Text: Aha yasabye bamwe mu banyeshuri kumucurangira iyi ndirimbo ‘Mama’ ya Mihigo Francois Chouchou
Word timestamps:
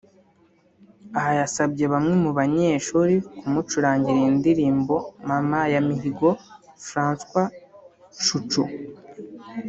Aha 1.17 1.31
yasabye 1.39 1.85
bamwe 1.93 2.13
mu 2.23 2.31
banyeshuri 2.39 3.15
kumucurangira 3.39 4.17
iyi 4.19 4.31
ndirimbo 4.39 4.95
‘Mama’ 5.29 5.59
ya 5.73 5.81
Mihigo 5.87 6.29
Francois 6.87 7.53
Chouchou 8.23 8.67